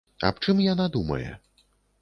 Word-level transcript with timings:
Аб 0.29 0.39
чым 0.45 0.63
яна 0.71 0.89
думае? 0.97 1.31